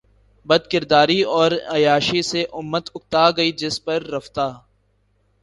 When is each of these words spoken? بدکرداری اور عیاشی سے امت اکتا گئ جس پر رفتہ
بدکرداری 0.45 1.21
اور 1.31 1.51
عیاشی 1.69 2.21
سے 2.21 2.43
امت 2.53 2.89
اکتا 2.95 3.29
گئ 3.37 3.51
جس 3.51 3.83
پر 3.85 4.03
رفتہ 4.03 4.47